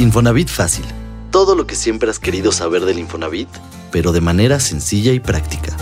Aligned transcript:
Infonavit 0.00 0.48
Fácil. 0.48 0.84
Todo 1.32 1.56
lo 1.56 1.66
que 1.66 1.74
siempre 1.74 2.08
has 2.08 2.20
querido 2.20 2.52
saber 2.52 2.84
del 2.84 3.00
Infonavit, 3.00 3.48
pero 3.90 4.12
de 4.12 4.20
manera 4.20 4.60
sencilla 4.60 5.12
y 5.12 5.18
práctica. 5.18 5.76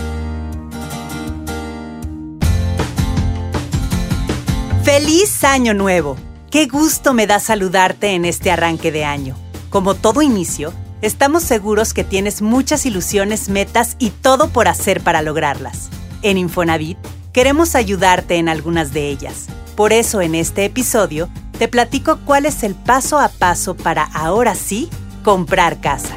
¡Feliz 4.83 5.43
Año 5.43 5.75
Nuevo! 5.75 6.17
Qué 6.49 6.65
gusto 6.65 7.13
me 7.13 7.27
da 7.27 7.39
saludarte 7.39 8.15
en 8.15 8.25
este 8.25 8.49
arranque 8.49 8.91
de 8.91 9.05
año. 9.05 9.35
Como 9.69 9.93
todo 9.93 10.23
inicio, 10.23 10.73
estamos 11.03 11.43
seguros 11.43 11.93
que 11.93 12.03
tienes 12.03 12.41
muchas 12.41 12.87
ilusiones, 12.87 13.49
metas 13.49 13.97
y 13.99 14.09
todo 14.09 14.49
por 14.49 14.67
hacer 14.67 15.01
para 15.01 15.21
lograrlas. 15.21 15.89
En 16.23 16.39
Infonavit, 16.39 16.97
queremos 17.33 17.75
ayudarte 17.75 18.37
en 18.37 18.49
algunas 18.49 18.93
de 18.93 19.09
ellas. 19.09 19.45
Por 19.75 19.93
eso 19.93 20.21
en 20.21 20.33
este 20.33 20.65
episodio 20.65 21.29
te 21.57 21.67
platico 21.67 22.19
cuál 22.23 22.45
es 22.45 22.63
el 22.63 22.75
paso 22.75 23.19
a 23.19 23.29
paso 23.29 23.75
para 23.75 24.03
ahora 24.03 24.53
sí 24.55 24.89
comprar 25.23 25.81
casa. 25.81 26.15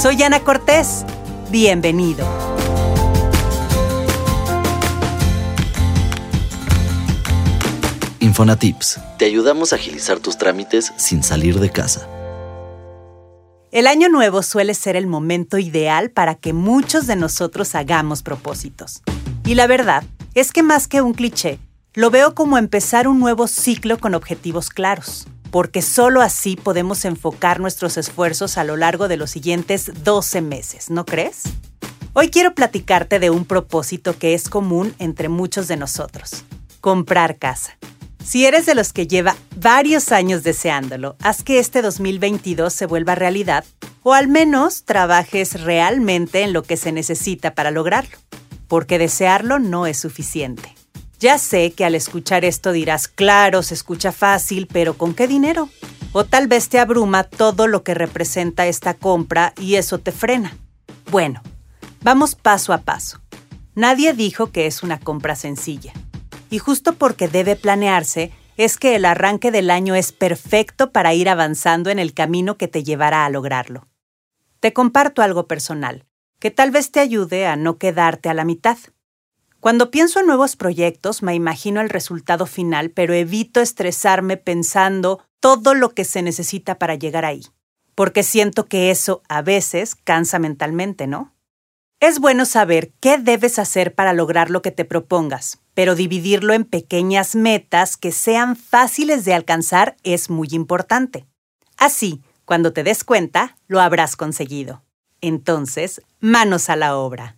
Soy 0.00 0.22
Ana 0.22 0.40
Cortés. 0.40 1.04
Bienvenido. 1.50 2.26
Infonatips. 8.20 9.00
Te 9.18 9.24
ayudamos 9.24 9.72
a 9.72 9.76
agilizar 9.76 10.18
tus 10.18 10.36
trámites 10.36 10.92
sin 10.96 11.22
salir 11.22 11.58
de 11.58 11.70
casa. 11.70 12.06
El 13.72 13.86
año 13.86 14.08
nuevo 14.08 14.42
suele 14.42 14.74
ser 14.74 14.96
el 14.96 15.06
momento 15.06 15.58
ideal 15.58 16.10
para 16.10 16.34
que 16.34 16.52
muchos 16.52 17.06
de 17.06 17.16
nosotros 17.16 17.74
hagamos 17.74 18.22
propósitos. 18.22 19.02
Y 19.44 19.54
la 19.54 19.66
verdad 19.66 20.04
es 20.34 20.52
que 20.52 20.62
más 20.62 20.88
que 20.88 21.00
un 21.00 21.14
cliché, 21.14 21.58
lo 21.96 22.10
veo 22.10 22.34
como 22.34 22.58
empezar 22.58 23.08
un 23.08 23.18
nuevo 23.18 23.48
ciclo 23.48 23.96
con 23.96 24.14
objetivos 24.14 24.68
claros, 24.68 25.26
porque 25.50 25.80
solo 25.80 26.20
así 26.20 26.54
podemos 26.54 27.06
enfocar 27.06 27.58
nuestros 27.58 27.96
esfuerzos 27.96 28.58
a 28.58 28.64
lo 28.64 28.76
largo 28.76 29.08
de 29.08 29.16
los 29.16 29.30
siguientes 29.30 29.90
12 30.04 30.42
meses, 30.42 30.90
¿no 30.90 31.06
crees? 31.06 31.44
Hoy 32.12 32.28
quiero 32.28 32.54
platicarte 32.54 33.18
de 33.18 33.30
un 33.30 33.46
propósito 33.46 34.18
que 34.18 34.34
es 34.34 34.50
común 34.50 34.94
entre 34.98 35.30
muchos 35.30 35.68
de 35.68 35.78
nosotros, 35.78 36.44
comprar 36.82 37.38
casa. 37.38 37.78
Si 38.22 38.44
eres 38.44 38.66
de 38.66 38.74
los 38.74 38.92
que 38.92 39.06
lleva 39.06 39.34
varios 39.58 40.12
años 40.12 40.42
deseándolo, 40.42 41.16
haz 41.22 41.42
que 41.42 41.58
este 41.58 41.80
2022 41.80 42.74
se 42.74 42.84
vuelva 42.84 43.14
realidad 43.14 43.64
o 44.02 44.12
al 44.12 44.28
menos 44.28 44.84
trabajes 44.84 45.62
realmente 45.62 46.42
en 46.42 46.52
lo 46.52 46.62
que 46.62 46.76
se 46.76 46.92
necesita 46.92 47.54
para 47.54 47.70
lograrlo, 47.70 48.18
porque 48.68 48.98
desearlo 48.98 49.58
no 49.58 49.86
es 49.86 49.98
suficiente. 49.98 50.75
Ya 51.18 51.38
sé 51.38 51.72
que 51.72 51.84
al 51.84 51.94
escuchar 51.94 52.44
esto 52.44 52.72
dirás, 52.72 53.08
claro, 53.08 53.62
se 53.62 53.74
escucha 53.74 54.12
fácil, 54.12 54.68
pero 54.70 54.98
¿con 54.98 55.14
qué 55.14 55.26
dinero? 55.26 55.70
O 56.12 56.24
tal 56.24 56.46
vez 56.46 56.68
te 56.68 56.78
abruma 56.78 57.24
todo 57.24 57.66
lo 57.66 57.82
que 57.82 57.94
representa 57.94 58.66
esta 58.66 58.94
compra 58.94 59.54
y 59.58 59.76
eso 59.76 59.98
te 59.98 60.12
frena. 60.12 60.56
Bueno, 61.10 61.40
vamos 62.02 62.34
paso 62.34 62.72
a 62.72 62.78
paso. 62.78 63.20
Nadie 63.74 64.12
dijo 64.12 64.52
que 64.52 64.66
es 64.66 64.82
una 64.82 64.98
compra 64.98 65.36
sencilla. 65.36 65.92
Y 66.50 66.58
justo 66.58 66.94
porque 66.94 67.28
debe 67.28 67.56
planearse, 67.56 68.32
es 68.56 68.78
que 68.78 68.96
el 68.96 69.04
arranque 69.04 69.50
del 69.50 69.70
año 69.70 69.94
es 69.94 70.12
perfecto 70.12 70.92
para 70.92 71.12
ir 71.14 71.28
avanzando 71.28 71.90
en 71.90 71.98
el 71.98 72.14
camino 72.14 72.56
que 72.56 72.68
te 72.68 72.84
llevará 72.84 73.24
a 73.24 73.30
lograrlo. 73.30 73.86
Te 74.60 74.72
comparto 74.72 75.22
algo 75.22 75.46
personal, 75.46 76.06
que 76.38 76.50
tal 76.50 76.70
vez 76.70 76.90
te 76.90 77.00
ayude 77.00 77.46
a 77.46 77.56
no 77.56 77.78
quedarte 77.78 78.28
a 78.28 78.34
la 78.34 78.44
mitad. 78.44 78.78
Cuando 79.60 79.90
pienso 79.90 80.20
en 80.20 80.26
nuevos 80.26 80.56
proyectos, 80.56 81.22
me 81.22 81.34
imagino 81.34 81.80
el 81.80 81.90
resultado 81.90 82.46
final, 82.46 82.90
pero 82.90 83.14
evito 83.14 83.60
estresarme 83.60 84.36
pensando 84.36 85.22
todo 85.40 85.74
lo 85.74 85.90
que 85.90 86.04
se 86.04 86.22
necesita 86.22 86.78
para 86.78 86.94
llegar 86.94 87.24
ahí, 87.24 87.46
porque 87.94 88.22
siento 88.22 88.66
que 88.66 88.90
eso 88.90 89.22
a 89.28 89.42
veces 89.42 89.94
cansa 89.94 90.38
mentalmente, 90.38 91.06
¿no? 91.06 91.32
Es 91.98 92.18
bueno 92.18 92.44
saber 92.44 92.92
qué 93.00 93.16
debes 93.16 93.58
hacer 93.58 93.94
para 93.94 94.12
lograr 94.12 94.50
lo 94.50 94.60
que 94.60 94.70
te 94.70 94.84
propongas, 94.84 95.60
pero 95.72 95.94
dividirlo 95.94 96.52
en 96.52 96.64
pequeñas 96.64 97.34
metas 97.34 97.96
que 97.96 98.12
sean 98.12 98.54
fáciles 98.54 99.24
de 99.24 99.32
alcanzar 99.32 99.96
es 100.02 100.28
muy 100.28 100.48
importante. 100.52 101.26
Así, 101.78 102.22
cuando 102.44 102.72
te 102.72 102.84
des 102.84 103.02
cuenta, 103.02 103.56
lo 103.66 103.80
habrás 103.80 104.14
conseguido. 104.14 104.82
Entonces, 105.22 106.02
manos 106.20 106.68
a 106.68 106.76
la 106.76 106.96
obra. 106.96 107.35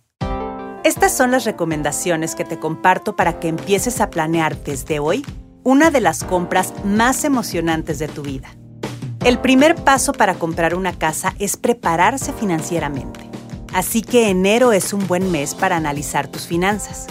Estas 0.89 1.13
son 1.13 1.33
las 1.33 1.45
recomendaciones 1.45 2.35
que 2.35 2.47
te 2.47 2.59
comparto 2.59 3.15
para 3.15 3.39
que 3.39 3.49
empieces 3.49 4.01
a 4.01 4.09
planear 4.09 4.57
desde 4.57 5.01
hoy 5.01 5.23
una 5.63 5.91
de 5.91 6.01
las 6.01 6.25
compras 6.25 6.73
más 6.83 7.25
emocionantes 7.25 7.99
de 7.99 8.09
tu 8.09 8.23
vida. 8.23 8.49
El 9.23 9.39
primer 9.39 9.75
paso 9.75 10.15
para 10.15 10.37
comprar 10.37 10.75
una 10.75 10.99
casa 10.99 11.35
es 11.39 11.59
prepararse 11.59 12.33
financieramente. 12.33 13.21
Así 13.75 14.01
que 14.01 14.31
enero 14.31 14.73
es 14.73 14.95
un 14.95 15.07
buen 15.07 15.31
mes 15.31 15.55
para 15.55 15.77
analizar 15.77 16.27
tus 16.27 16.47
finanzas. 16.47 17.07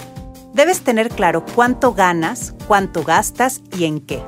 Debes 0.55 0.81
tener 0.81 1.09
claro 1.09 1.45
cuánto 1.53 1.93
ganas, 1.93 2.55
cuánto 2.67 3.03
gastas 3.03 3.61
y 3.77 3.85
en 3.85 3.99
qué. 3.99 4.23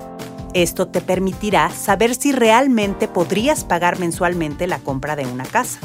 Esto 0.54 0.90
te 0.90 1.02
permitirá 1.02 1.72
saber 1.72 2.14
si 2.14 2.34
realmente 2.34 3.08
podrías 3.08 3.64
pagar 3.64 3.98
mensualmente 3.98 4.68
la 4.68 4.78
compra 4.78 5.16
de 5.16 5.26
una 5.26 5.46
casa. 5.46 5.80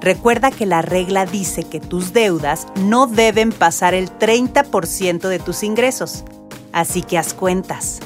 Recuerda 0.00 0.50
que 0.50 0.66
la 0.66 0.82
regla 0.82 1.26
dice 1.26 1.64
que 1.64 1.80
tus 1.80 2.12
deudas 2.12 2.66
no 2.76 3.06
deben 3.06 3.50
pasar 3.50 3.94
el 3.94 4.10
30% 4.10 5.28
de 5.28 5.38
tus 5.38 5.62
ingresos, 5.62 6.24
así 6.72 7.02
que 7.02 7.18
haz 7.18 7.34
cuentas. 7.34 8.00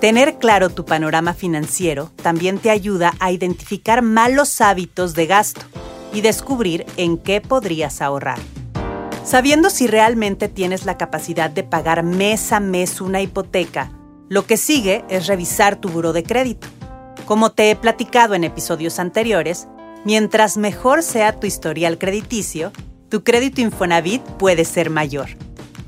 Tener 0.00 0.38
claro 0.38 0.68
tu 0.68 0.84
panorama 0.84 1.32
financiero 1.32 2.10
también 2.22 2.58
te 2.58 2.70
ayuda 2.70 3.14
a 3.20 3.30
identificar 3.30 4.02
malos 4.02 4.60
hábitos 4.60 5.14
de 5.14 5.26
gasto 5.26 5.62
y 6.12 6.20
descubrir 6.20 6.84
en 6.96 7.18
qué 7.18 7.40
podrías 7.40 8.02
ahorrar. 8.02 8.38
Sabiendo 9.24 9.70
si 9.70 9.86
realmente 9.86 10.48
tienes 10.48 10.84
la 10.84 10.98
capacidad 10.98 11.48
de 11.48 11.62
pagar 11.62 12.02
mes 12.02 12.52
a 12.52 12.58
mes 12.58 13.00
una 13.00 13.20
hipoteca, 13.20 13.92
lo 14.28 14.46
que 14.46 14.56
sigue 14.56 15.04
es 15.08 15.28
revisar 15.28 15.76
tu 15.76 15.88
buro 15.88 16.12
de 16.12 16.24
crédito. 16.24 16.66
Como 17.24 17.52
te 17.52 17.70
he 17.70 17.76
platicado 17.76 18.34
en 18.34 18.42
episodios 18.42 18.98
anteriores, 18.98 19.68
Mientras 20.04 20.56
mejor 20.56 21.04
sea 21.04 21.38
tu 21.38 21.46
historial 21.46 21.96
crediticio, 21.96 22.72
tu 23.08 23.22
crédito 23.22 23.60
Infonavit 23.60 24.22
puede 24.22 24.64
ser 24.64 24.90
mayor. 24.90 25.28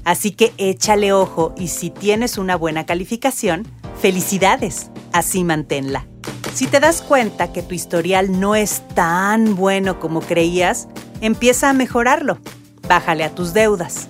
Así 0.05 0.31
que 0.31 0.53
échale 0.57 1.13
ojo 1.13 1.53
y 1.57 1.69
si 1.69 1.91
tienes 1.91 2.39
una 2.39 2.55
buena 2.55 2.87
calificación, 2.87 3.67
felicidades, 4.01 4.91
así 5.13 5.43
manténla. 5.43 6.07
Si 6.55 6.69
te 6.69 6.79
das 6.79 7.03
cuenta 7.03 7.53
que 7.53 7.63
tu 7.63 7.75
historial 7.75 8.39
no 8.39 8.55
es 8.55 8.87
tan 8.95 9.57
bueno 9.57 9.99
como 9.99 10.21
creías, 10.21 10.87
empieza 11.21 11.71
a 11.71 11.73
mejorarlo. 11.73 12.39
Bájale 12.89 13.25
a 13.25 13.35
tus 13.35 13.53
deudas. 13.53 14.09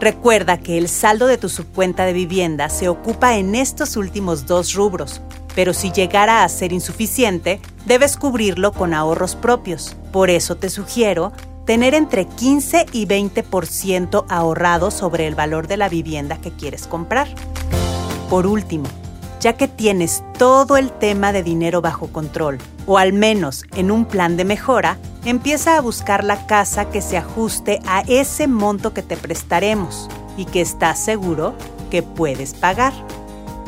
Recuerda 0.00 0.58
que 0.58 0.78
el 0.78 0.88
saldo 0.88 1.26
de 1.26 1.38
tu 1.38 1.48
subcuenta 1.48 2.06
de 2.06 2.12
vivienda 2.12 2.70
se 2.70 2.88
ocupa 2.88 3.36
en 3.36 3.54
estos 3.54 3.96
últimos 3.96 4.46
dos 4.46 4.74
rubros, 4.74 5.20
pero 5.54 5.74
si 5.74 5.92
llegara 5.92 6.42
a 6.42 6.48
ser 6.48 6.72
insuficiente, 6.72 7.60
debes 7.86 8.16
cubrirlo 8.16 8.72
con 8.72 8.94
ahorros 8.94 9.36
propios. 9.36 9.94
Por 10.10 10.30
eso 10.30 10.56
te 10.56 10.70
sugiero 10.70 11.32
tener 11.64 11.94
entre 11.94 12.26
15 12.26 12.86
y 12.92 13.06
20% 13.06 14.24
ahorrado 14.28 14.90
sobre 14.90 15.26
el 15.26 15.34
valor 15.34 15.68
de 15.68 15.76
la 15.76 15.88
vivienda 15.88 16.38
que 16.38 16.50
quieres 16.50 16.86
comprar. 16.86 17.28
Por 18.28 18.46
último, 18.46 18.86
ya 19.40 19.54
que 19.54 19.68
tienes 19.68 20.22
todo 20.38 20.76
el 20.76 20.92
tema 20.92 21.32
de 21.32 21.42
dinero 21.42 21.80
bajo 21.80 22.08
control, 22.08 22.58
o 22.86 22.98
al 22.98 23.12
menos 23.12 23.64
en 23.74 23.90
un 23.90 24.04
plan 24.04 24.36
de 24.36 24.44
mejora, 24.44 24.98
empieza 25.24 25.76
a 25.76 25.80
buscar 25.80 26.24
la 26.24 26.46
casa 26.46 26.90
que 26.90 27.00
se 27.00 27.16
ajuste 27.16 27.80
a 27.86 28.02
ese 28.06 28.46
monto 28.48 28.94
que 28.94 29.02
te 29.02 29.16
prestaremos 29.16 30.08
y 30.36 30.46
que 30.46 30.60
estás 30.60 30.98
seguro 30.98 31.54
que 31.90 32.02
puedes 32.02 32.54
pagar. 32.54 32.92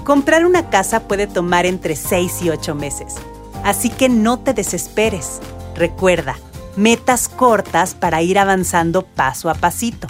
Comprar 0.04 0.44
una 0.46 0.70
casa 0.70 1.00
puede 1.00 1.26
tomar 1.26 1.66
entre 1.66 1.96
6 1.96 2.42
y 2.42 2.50
8 2.50 2.74
meses, 2.74 3.16
así 3.64 3.90
que 3.90 4.08
no 4.08 4.38
te 4.38 4.54
desesperes. 4.54 5.40
Recuerda, 5.74 6.36
metas 6.76 7.28
cortas 7.28 7.94
para 7.94 8.22
ir 8.22 8.38
avanzando 8.38 9.02
paso 9.02 9.50
a 9.50 9.54
pasito. 9.54 10.08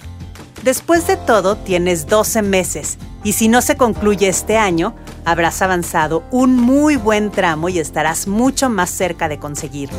Después 0.63 1.05
de 1.07 1.17
todo, 1.17 1.57
tienes 1.57 2.07
12 2.07 2.41
meses 2.41 2.97
y 3.23 3.33
si 3.33 3.47
no 3.47 3.61
se 3.61 3.77
concluye 3.77 4.27
este 4.27 4.57
año, 4.57 4.95
habrás 5.25 5.61
avanzado 5.61 6.23
un 6.31 6.55
muy 6.55 6.95
buen 6.95 7.31
tramo 7.31 7.69
y 7.69 7.79
estarás 7.79 8.27
mucho 8.27 8.69
más 8.69 8.89
cerca 8.89 9.27
de 9.27 9.39
conseguirlo. 9.39 9.97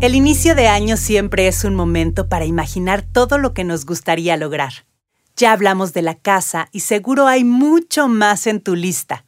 El 0.00 0.14
inicio 0.14 0.54
de 0.54 0.66
año 0.66 0.96
siempre 0.96 1.46
es 1.46 1.62
un 1.64 1.74
momento 1.74 2.28
para 2.28 2.46
imaginar 2.46 3.02
todo 3.02 3.36
lo 3.38 3.52
que 3.52 3.64
nos 3.64 3.84
gustaría 3.84 4.36
lograr. 4.36 4.72
Ya 5.36 5.52
hablamos 5.52 5.92
de 5.92 6.02
la 6.02 6.14
casa 6.14 6.68
y 6.72 6.80
seguro 6.80 7.26
hay 7.26 7.44
mucho 7.44 8.08
más 8.08 8.46
en 8.46 8.60
tu 8.60 8.74
lista. 8.74 9.26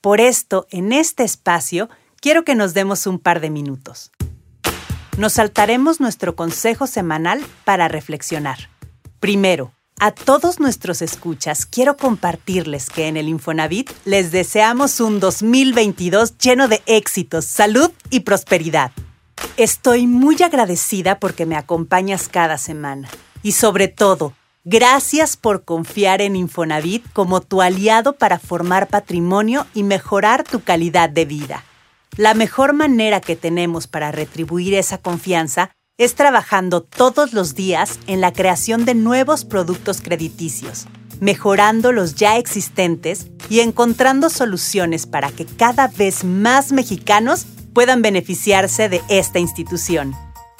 Por 0.00 0.20
esto, 0.20 0.66
en 0.70 0.92
este 0.92 1.24
espacio, 1.24 1.90
quiero 2.20 2.44
que 2.44 2.54
nos 2.54 2.74
demos 2.74 3.06
un 3.06 3.18
par 3.18 3.40
de 3.40 3.50
minutos. 3.50 4.12
Nos 5.16 5.34
saltaremos 5.34 6.00
nuestro 6.00 6.34
consejo 6.34 6.88
semanal 6.88 7.40
para 7.64 7.86
reflexionar. 7.86 8.68
Primero, 9.20 9.72
a 10.00 10.10
todos 10.10 10.58
nuestros 10.58 11.02
escuchas 11.02 11.66
quiero 11.66 11.96
compartirles 11.96 12.90
que 12.90 13.06
en 13.06 13.16
el 13.16 13.28
Infonavit 13.28 13.88
les 14.04 14.32
deseamos 14.32 14.98
un 15.00 15.20
2022 15.20 16.36
lleno 16.38 16.66
de 16.66 16.82
éxitos, 16.86 17.44
salud 17.44 17.92
y 18.10 18.20
prosperidad. 18.20 18.90
Estoy 19.56 20.08
muy 20.08 20.42
agradecida 20.42 21.20
porque 21.20 21.46
me 21.46 21.56
acompañas 21.56 22.28
cada 22.28 22.58
semana 22.58 23.08
y 23.44 23.52
sobre 23.52 23.86
todo, 23.86 24.32
gracias 24.64 25.36
por 25.36 25.64
confiar 25.64 26.22
en 26.22 26.34
Infonavit 26.34 27.04
como 27.12 27.40
tu 27.40 27.62
aliado 27.62 28.14
para 28.14 28.40
formar 28.40 28.88
patrimonio 28.88 29.64
y 29.74 29.84
mejorar 29.84 30.42
tu 30.42 30.64
calidad 30.64 31.08
de 31.08 31.24
vida. 31.24 31.62
La 32.16 32.34
mejor 32.34 32.74
manera 32.74 33.20
que 33.20 33.34
tenemos 33.34 33.88
para 33.88 34.12
retribuir 34.12 34.74
esa 34.74 34.98
confianza 34.98 35.72
es 35.98 36.14
trabajando 36.14 36.80
todos 36.80 37.32
los 37.32 37.56
días 37.56 37.98
en 38.06 38.20
la 38.20 38.32
creación 38.32 38.84
de 38.84 38.94
nuevos 38.94 39.44
productos 39.44 40.00
crediticios, 40.00 40.86
mejorando 41.20 41.90
los 41.90 42.14
ya 42.14 42.36
existentes 42.36 43.26
y 43.50 43.60
encontrando 43.60 44.30
soluciones 44.30 45.06
para 45.06 45.32
que 45.32 45.44
cada 45.44 45.88
vez 45.88 46.22
más 46.22 46.70
mexicanos 46.70 47.46
puedan 47.72 48.00
beneficiarse 48.00 48.88
de 48.88 49.02
esta 49.08 49.40
institución. 49.40 50.14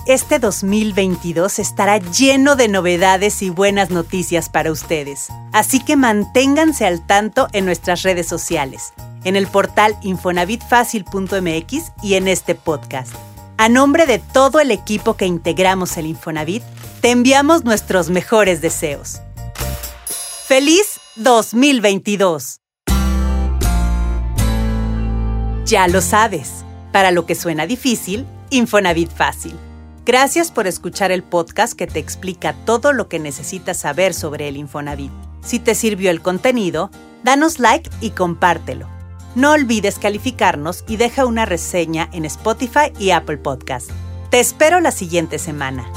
Este 0.07 0.39
2022 0.39 1.59
estará 1.59 1.97
lleno 1.97 2.57
de 2.57 2.69
novedades 2.69 3.41
y 3.41 3.49
buenas 3.49 3.89
noticias 3.89 4.51
para 4.51 4.71
ustedes, 4.71 5.29
así 5.55 5.83
que 5.83 5.97
manténganse 5.97 6.85
al 6.85 7.07
tanto 7.07 7.49
en 7.53 7.65
nuestras 7.65 8.03
redes 8.03 8.27
sociales, 8.27 8.93
en 9.25 9.35
el 9.35 9.47
portal 9.47 9.97
infonavitfacil.mx 10.03 11.93
y 12.03 12.15
en 12.17 12.29
este 12.29 12.55
podcast. 12.55 13.15
A 13.57 13.71
nombre 13.71 14.05
de 14.05 14.19
todo 14.19 14.61
el 14.61 14.73
equipo 14.73 15.17
que 15.17 15.25
integramos 15.25 15.97
el 15.97 16.05
Infonavit, 16.05 16.63
te 17.01 17.11
enviamos 17.11 17.65
nuestros 17.65 18.11
mejores 18.11 18.61
deseos. 18.61 19.23
¡Feliz 20.47 21.01
2022! 21.17 22.61
Ya 25.65 25.89
lo 25.89 26.03
sabes, 26.03 26.63
para 26.93 27.11
lo 27.11 27.25
que 27.25 27.35
suena 27.35 27.67
difícil, 27.67 28.27
Infonavit 28.51 29.11
fácil. 29.11 29.59
Gracias 30.07 30.51
por 30.51 30.67
escuchar 30.67 31.13
el 31.13 31.23
podcast 31.23 31.73
que 31.73 31.87
te 31.87 31.99
explica 31.99 32.53
todo 32.67 32.93
lo 32.93 33.09
que 33.09 33.19
necesitas 33.19 33.79
saber 33.79 34.13
sobre 34.13 34.49
el 34.49 34.59
Infonavit. 34.59 35.11
Si 35.43 35.59
te 35.59 35.75
sirvió 35.75 36.11
el 36.11 36.21
contenido, 36.21 36.91
danos 37.23 37.59
like 37.59 37.89
y 38.03 38.11
compártelo. 38.11 38.87
No 39.35 39.53
olvides 39.53 39.99
calificarnos 39.99 40.85
y 40.87 40.99
deja 40.99 41.25
una 41.25 41.47
reseña 41.47 42.11
en 42.13 42.27
Spotify 42.27 42.93
y 42.99 43.13
Apple 43.13 43.39
Podcast. 43.39 43.91
Te 44.29 44.41
espero 44.41 44.79
la 44.81 44.91
siguiente 44.91 45.39
semana. 45.39 45.91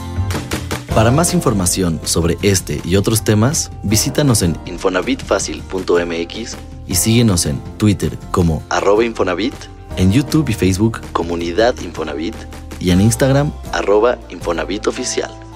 Para 0.95 1.11
más 1.11 1.33
información 1.33 1.99
sobre 2.05 2.37
este 2.43 2.79
y 2.85 2.95
otros 2.95 3.25
temas, 3.25 3.71
visítanos 3.83 4.41
en 4.41 4.57
infonavitfacil.mx 4.67 6.57
y 6.87 6.95
síguenos 6.95 7.45
en 7.45 7.59
Twitter 7.77 8.17
como 8.31 8.63
arroba 8.69 9.03
Infonavit, 9.03 9.53
en 9.97 10.13
YouTube 10.13 10.47
y 10.47 10.53
Facebook 10.53 11.01
Comunidad 11.11 11.75
Infonavit 11.81 12.35
y 12.79 12.91
en 12.91 13.01
Instagram 13.01 13.51
arroba 13.73 14.17
Infonavit 14.29 14.87
Oficial. 14.87 15.46